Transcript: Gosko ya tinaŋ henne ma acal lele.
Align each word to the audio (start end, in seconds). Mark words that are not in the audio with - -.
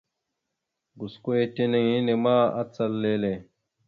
Gosko 0.97 1.29
ya 1.39 1.45
tinaŋ 1.53 1.85
henne 1.91 2.13
ma 2.23 2.35
acal 2.61 2.91
lele. 3.01 3.31